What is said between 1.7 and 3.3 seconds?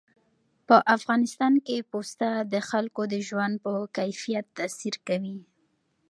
پسه د خلکو د